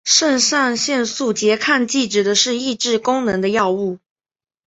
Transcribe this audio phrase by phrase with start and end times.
[0.03, 3.99] 肾上腺素拮抗剂指的是抑制功能的药物。